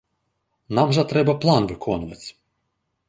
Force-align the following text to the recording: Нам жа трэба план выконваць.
Нам 0.79 0.95
жа 0.97 1.03
трэба 1.13 1.37
план 1.43 1.69
выконваць. 1.73 2.27